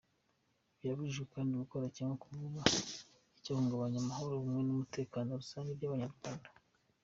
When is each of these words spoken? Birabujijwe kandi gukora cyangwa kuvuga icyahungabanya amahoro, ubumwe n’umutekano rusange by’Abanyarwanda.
Birabujijwe 0.79 1.25
kandi 1.33 1.51
gukora 1.63 1.85
cyangwa 1.95 2.15
kuvuga 2.23 2.61
icyahungabanya 3.37 3.97
amahoro, 4.03 4.31
ubumwe 4.35 4.61
n’umutekano 4.63 5.29
rusange 5.41 5.71
by’Abanyarwanda. 5.77 6.49